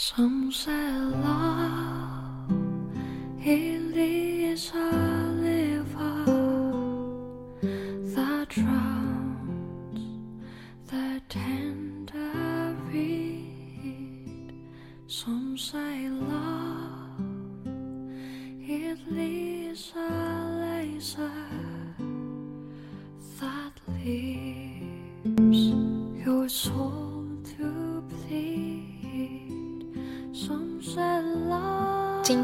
[0.00, 0.92] Some say
[1.26, 2.52] love
[3.44, 4.70] it is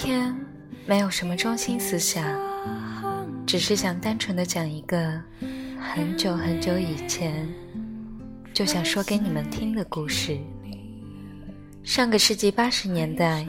[0.00, 0.32] 天
[0.86, 2.24] 没有什么中心思想，
[3.44, 5.20] 只是想单纯的讲一个
[5.76, 7.48] 很久很久以前
[8.54, 10.38] 就想说给你们听的故事。
[11.82, 13.44] 上个世纪八十年代，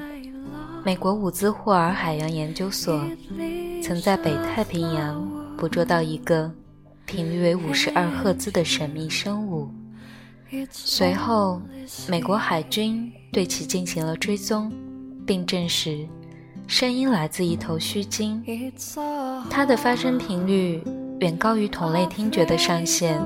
[0.84, 3.00] 美国伍兹霍尔海洋研究所
[3.84, 5.24] 曾在北太平洋
[5.56, 6.52] 捕捉到一个
[7.06, 9.70] 频率为五十二赫兹的神秘生物。
[10.72, 11.62] 随后，
[12.08, 14.74] 美国海军对其进行了追踪，
[15.28, 16.08] 并证实
[16.70, 18.44] 声音来自一头须鲸，
[19.50, 20.84] 它的发声频率
[21.20, 23.20] 远高于同类听觉的上限，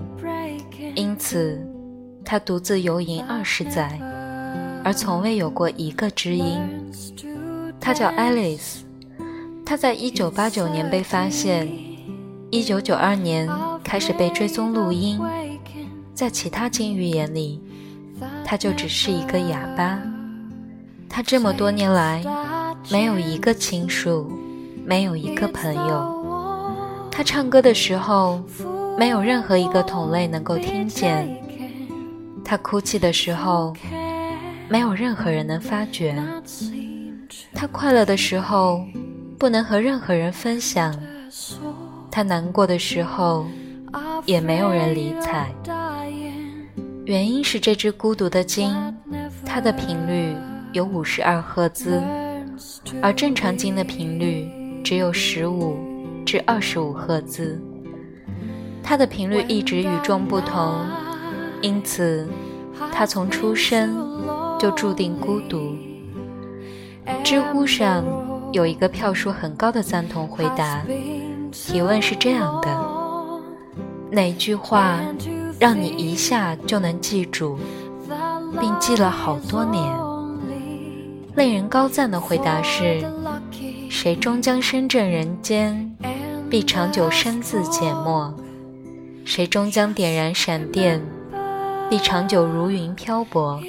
[0.95, 1.61] 因此
[2.23, 3.99] 它独自游吟二十载，
[4.81, 6.58] 而从未有过一个知音。
[7.81, 8.77] 它叫 Alice，
[9.66, 11.69] 它在一九八九年被发现，
[12.49, 13.49] 一九九二年
[13.83, 15.19] 开始被追踪录音。
[16.14, 17.61] 在其他鲸鱼眼里，
[18.45, 19.99] 它就只是一个哑巴。
[21.09, 22.23] 它这么多年来
[22.92, 24.31] 没有一个亲属，
[24.86, 27.08] 没有一个朋友。
[27.12, 28.44] 他唱歌的时候，
[28.98, 31.28] 没有任何一个同类能够听见。
[32.44, 33.73] 他哭泣的时候，
[34.67, 36.16] 没有任何人能发觉。
[37.54, 38.84] 他快乐的时候，
[39.38, 40.94] 不能和任何人分享。
[42.11, 43.45] 他难过的时候，
[44.26, 45.50] 也没有人理睬。
[47.06, 48.73] 原因是这只孤独的鲸，
[49.45, 50.36] 它的频率
[50.72, 52.02] 有五十二赫兹，
[53.01, 54.49] 而正常鲸的频率
[54.83, 55.77] 只有十五
[56.25, 57.61] 至二十五赫兹。
[58.81, 60.75] 它的频率一直与众不同，
[61.61, 62.27] 因此
[62.92, 63.97] 它从出生
[64.59, 65.75] 就注定孤独。
[67.23, 68.03] 知乎上
[68.52, 70.81] 有一个票数很高的赞同回答，
[71.52, 73.42] 提问是这样的：
[74.11, 74.99] 哪句话？
[75.59, 77.58] 让你一下就能记住，
[78.59, 79.81] 并记了好多年。
[81.36, 83.04] 令人高赞的回答是：
[83.89, 85.98] 谁终将身正人间，
[86.48, 88.32] 必长久身自缄默；
[89.26, 91.02] 谁终将点燃闪电，
[91.89, 93.60] 必长久如云漂泊。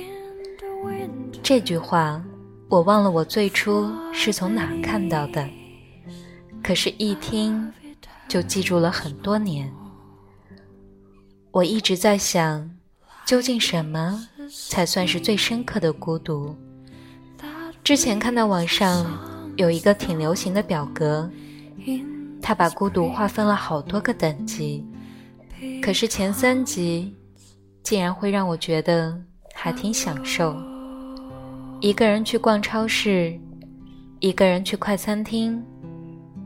[1.43, 2.23] 这句话
[2.69, 5.49] 我忘了，我最初是从哪看到的，
[6.63, 7.73] 可是，一听
[8.29, 9.73] 就记住了很多年。
[11.51, 12.71] 我一直在想，
[13.25, 14.29] 究竟什么
[14.69, 16.55] 才算是最深刻的孤独？
[17.85, 19.07] 之前看到网上
[19.57, 21.31] 有一个挺流行的表格，
[22.41, 24.83] 他把孤独划分了好多个等级，
[25.83, 27.15] 可是前三级
[27.83, 29.15] 竟然会让我觉得
[29.53, 30.57] 还挺享受。
[31.81, 33.39] 一个人去逛超市，
[34.19, 35.63] 一个人去快餐厅，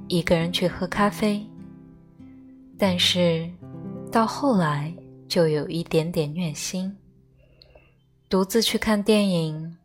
[0.09, 1.47] 一个人去喝咖啡，
[2.77, 3.49] 但是。
[4.11, 4.91] 到后来
[5.29, 6.97] 就有一点点虐心。
[8.27, 9.77] 独自去看电影，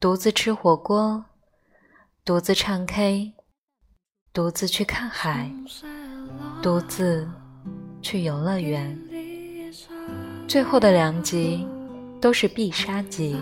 [0.00, 1.22] 独自吃火锅，
[2.24, 3.34] 独自唱 K，
[4.32, 5.52] 独自去看海，
[6.62, 7.28] 独自
[8.00, 8.98] 去游乐园。
[10.48, 11.68] 最后的两集
[12.18, 13.38] 都是必杀集。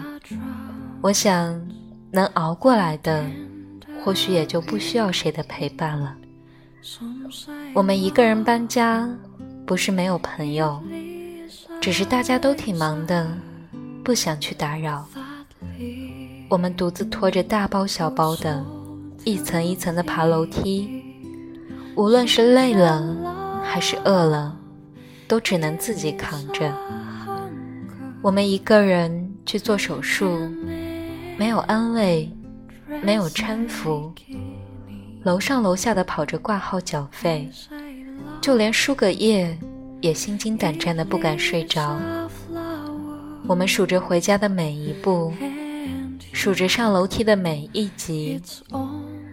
[1.00, 1.64] 我想，
[2.10, 3.24] 能熬过来的，
[4.04, 6.16] 或许也就不需要谁的陪伴了。
[7.72, 9.08] 我们一个人搬家。
[9.64, 10.82] 不是没有朋友，
[11.78, 13.30] 只是大家都挺忙的，
[14.02, 15.06] 不想去打扰。
[16.48, 18.64] 我们独自拖着大包小包的，
[19.24, 20.88] 一层一层的爬楼梯，
[21.94, 24.56] 无论是累了还是饿了，
[25.26, 26.74] 都只能自己扛着。
[28.22, 30.50] 我们一个人去做手术，
[31.36, 32.34] 没有安慰，
[33.02, 34.10] 没有搀扶，
[35.24, 37.50] 楼上楼下的跑着挂号缴费。
[38.40, 39.56] 就连输个液，
[40.00, 42.00] 也心惊胆战的不敢睡着。
[43.46, 45.32] 我们数着回家的每一步，
[46.40, 48.40] 数着上楼梯的每一级，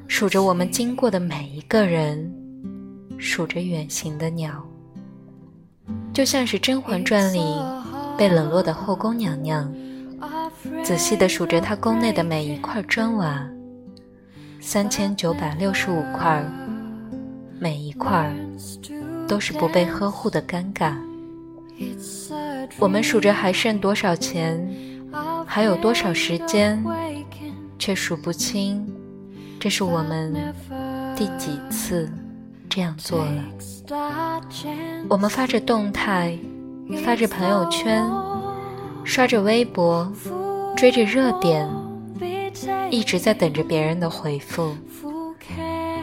[0.07, 2.33] 数着我们经过的每一个人，
[3.19, 4.67] 数着远行的鸟，
[6.11, 7.39] 就像是《甄嬛传》里
[8.17, 9.71] 被冷落的后宫娘娘，
[10.83, 13.47] 仔细地数着她宫内的每一块砖瓦，
[14.59, 16.43] 三千九百六十五块，
[17.59, 18.35] 每一块。
[19.27, 20.95] 都是不被呵护的尴尬。
[22.77, 24.55] 我们数着还剩多少钱，
[25.45, 26.83] 还有多少时间，
[27.77, 28.85] 却数不清
[29.59, 30.53] 这是我们
[31.15, 32.11] 第几次
[32.69, 33.43] 这样做了。
[35.09, 36.37] 我们发着动态，
[37.03, 38.05] 发着朋友圈，
[39.03, 40.11] 刷着微博，
[40.75, 41.69] 追着热点，
[42.91, 44.75] 一直在等着别人的回复。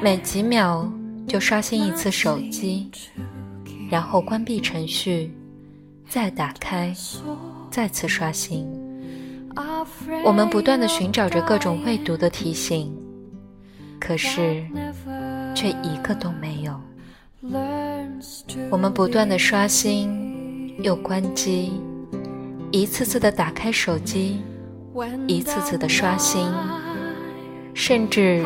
[0.00, 0.90] 每几秒
[1.28, 2.90] 就刷新一次手机，
[3.90, 5.32] 然后关闭程序，
[6.08, 6.92] 再打开，
[7.70, 8.66] 再次刷新。
[10.24, 12.92] 我们不断的寻找着各种未读的提醒，
[14.00, 14.64] 可是
[15.54, 16.80] 却一个都没有。
[18.70, 21.72] 我们不断的刷新，又关机，
[22.70, 24.42] 一次次的打开手机，
[25.26, 26.46] 一次次的刷新，
[27.74, 28.44] 甚至。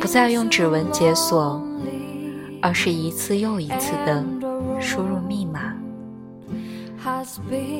[0.00, 1.60] 不再用指纹解锁，
[2.60, 4.24] 而是一次又一次的
[4.80, 5.74] 输入密码。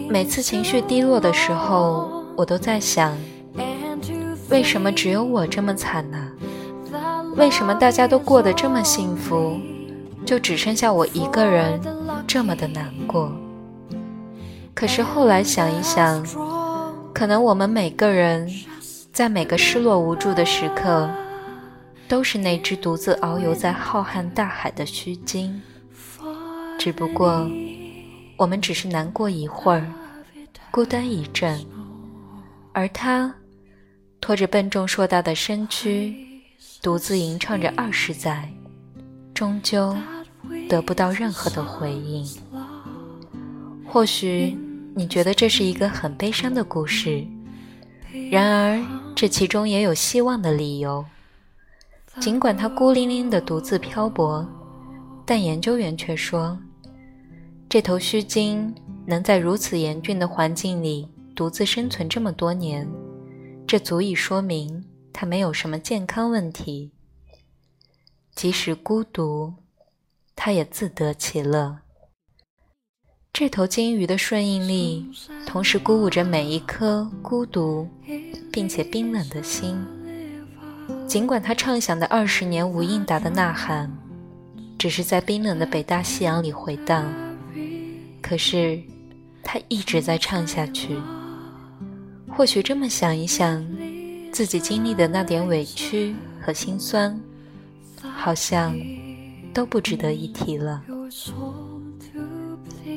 [0.08, 3.17] 每次情绪低落的时候，我都在想：
[4.50, 6.29] 为什么只有我这么惨呢？
[7.37, 9.58] 为什么大家都过得这么幸福，
[10.25, 11.81] 就只剩下我一个人
[12.26, 13.32] 这么的难过？
[14.75, 16.25] 可是后来想一想，
[17.12, 18.50] 可能我们每个人
[19.12, 21.08] 在每个失落无助的时刻。
[22.08, 25.62] 都是那只独自遨游在浩瀚大海的须鲸，
[26.79, 27.49] 只不过
[28.37, 29.87] 我们只是难过一会儿，
[30.70, 31.64] 孤单一阵，
[32.72, 33.34] 而他
[34.20, 36.14] 拖着笨重硕大的身躯，
[36.80, 38.48] 独自吟唱着二十载，
[39.34, 39.94] 终究
[40.69, 42.26] 得不到任何的回应。
[43.86, 44.56] 或许
[44.94, 47.26] 你觉得这是一个很悲伤的故事，
[48.30, 48.82] 然而
[49.14, 51.04] 这其中也有希望的理由。
[52.20, 54.46] 尽管他孤零零的独自漂泊，
[55.26, 56.58] 但研究员却说，
[57.69, 58.74] 这头须鲸
[59.06, 62.88] 能在如此严峻的环境里独自生存这么多年，
[63.67, 66.93] 这足以说明他没有什么健康问题。
[68.34, 69.55] 即使孤独，
[70.37, 71.79] 他也自得其乐。
[73.32, 75.11] 这头鲸鱼的顺应力，
[75.46, 77.88] 同时鼓舞着每一颗孤独
[78.52, 79.82] 并且冰冷的心。
[81.06, 83.90] 尽管他畅想的二十年无应答的呐喊，
[84.79, 87.11] 只是在冰冷的北大西洋里回荡，
[88.20, 88.82] 可是
[89.43, 90.96] 他一直在唱下去。
[92.34, 93.64] 或许这么想一想，
[94.32, 97.19] 自己经历的那点委屈和心酸，
[98.00, 98.75] 好像
[99.52, 100.82] 都不值得一提了。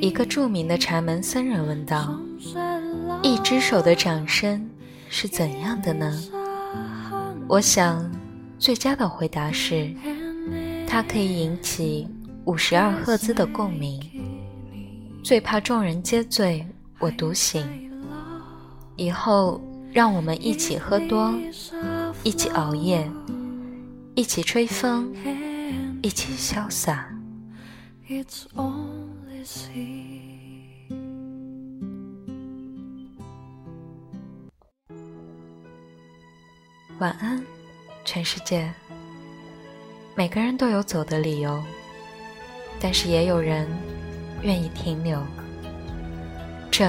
[0.01, 2.19] 一个著名的禅门僧人问道
[3.21, 4.67] ：“一只手的掌声
[5.09, 6.23] 是怎样的呢？”
[7.47, 8.09] 我想，
[8.57, 9.93] 最佳的回答是，
[10.87, 12.07] 它可以引起
[12.45, 14.01] 五十二赫兹的共鸣。
[15.23, 16.65] 最怕众人皆醉
[16.99, 17.84] 我独醒。
[18.95, 19.59] 以后，
[19.91, 21.33] 让我们一起喝多，
[22.23, 23.09] 一起熬夜，
[24.15, 25.13] 一起吹风，
[26.01, 27.11] 一起潇洒。
[36.99, 37.43] 晚安，
[38.05, 38.73] 全世界。
[40.15, 41.61] 每个人都有走的理由，
[42.79, 43.67] 但是也有人
[44.41, 45.21] 愿意停留。
[46.71, 46.85] 这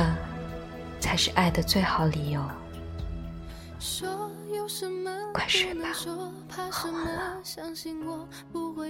[1.01, 2.41] 才是爱的最好理由。
[5.33, 7.41] 快睡吧，好晚了，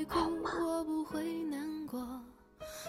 [0.08, 2.22] 好吗？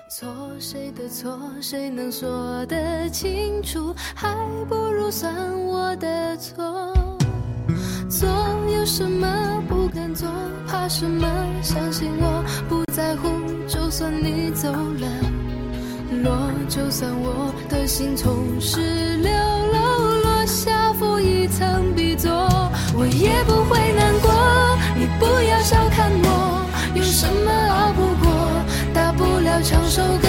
[0.09, 3.93] 错谁的错，谁能说得清楚？
[4.15, 4.33] 还
[4.69, 5.33] 不如算
[5.65, 6.93] 我的错。
[8.09, 8.29] 做
[8.73, 10.29] 有什么不敢做，
[10.65, 11.27] 怕什么？
[11.61, 13.27] 相信我不在乎，
[13.67, 15.07] 就算你走了，
[16.09, 18.79] 落就算我的心从十
[19.17, 22.31] 六楼落下负一层 B 座，
[22.95, 24.31] 我也不会难过。
[24.95, 28.31] 你不要小看我，有什么熬不过？
[28.93, 30.27] 大不了唱首歌，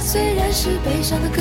[0.00, 1.40] 虽然是悲伤的歌，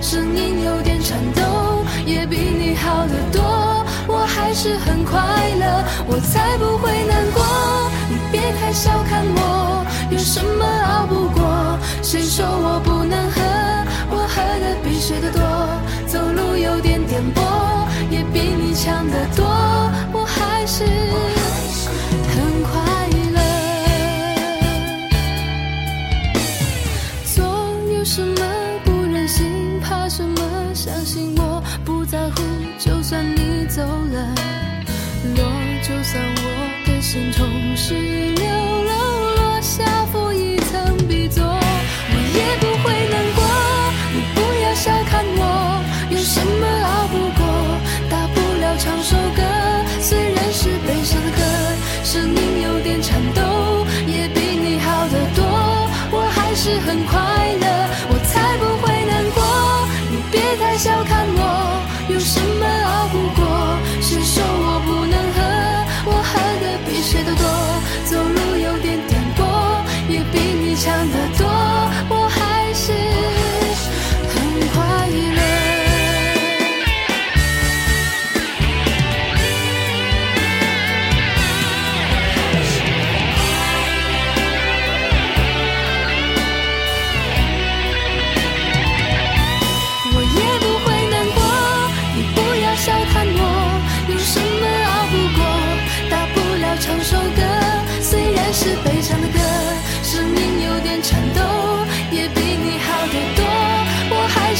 [0.00, 3.84] 声音有点颤抖，也比你好得多。
[4.08, 5.20] 我还是很快
[5.60, 7.44] 乐，我才不会难过。
[8.08, 11.59] 你别太小看我，有什么熬不过？
[12.02, 13.40] 谁说我不能喝？
[14.10, 15.40] 我喝的比谁的多，
[16.06, 19.44] 走路有点颠簸，也比你强得多。
[20.12, 20.84] 我还是
[22.32, 22.72] 很快
[23.34, 23.38] 乐。
[27.34, 28.44] 总有什么
[28.84, 29.78] 不忍心？
[29.80, 30.40] 怕什么？
[30.74, 32.42] 相信我不在乎，
[32.78, 33.50] 就算你。
[33.70, 34.34] 走了，
[35.36, 35.44] 落，
[35.80, 36.44] 就算我
[36.86, 37.94] 的心从十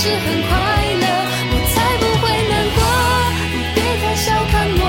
[0.02, 0.16] 是很
[0.48, 0.56] 快
[1.02, 1.06] 乐
[1.52, 2.78] 我才不会难过。
[3.52, 4.82] 你别太小看我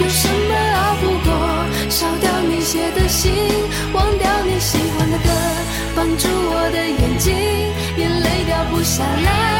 [0.00, 0.50] 有什么
[0.80, 1.28] 熬不过？
[1.90, 3.30] 烧掉你写的信
[3.92, 5.28] 忘掉你喜欢的歌
[5.94, 7.34] 绑住我的眼睛
[7.98, 9.57] 眼泪掉不下来。